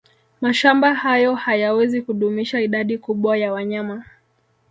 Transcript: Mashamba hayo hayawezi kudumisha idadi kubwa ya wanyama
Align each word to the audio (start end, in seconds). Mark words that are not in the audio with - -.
Mashamba 0.41 0.93
hayo 0.93 1.35
hayawezi 1.35 2.01
kudumisha 2.01 2.61
idadi 2.61 2.97
kubwa 2.97 3.37
ya 3.37 3.53
wanyama 3.53 4.03